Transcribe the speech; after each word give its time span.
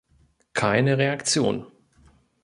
Keine 0.53 0.97
Reaktion. 0.97 1.67